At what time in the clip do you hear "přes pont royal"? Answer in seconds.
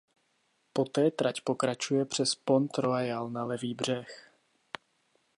2.05-3.29